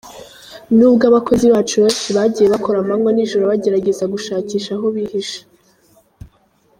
Nubwo 0.77 1.03
abakozi 1.09 1.45
bacu 1.53 1.75
benshi 1.81 2.09
bagiye 2.17 2.47
bakora 2.53 2.77
amanywa 2.79 3.11
n’ijoro 3.13 3.43
bagerageza 3.51 4.03
gushakisha 4.13 4.71
aho 4.77 4.85
bihishe. 4.95 5.39